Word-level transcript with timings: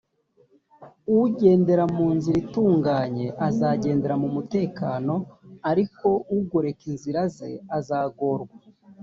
ugendera 1.17 1.83
mu 1.95 2.07
nzira 2.15 2.37
itunganye 2.43 3.27
azagenda 3.47 4.11
mu 4.21 4.27
mutekano 4.35 5.15
ariko 5.71 6.07
ugoreka 6.37 6.83
inzira 6.91 7.21
ze 7.35 7.51
azagorwa 7.77 8.55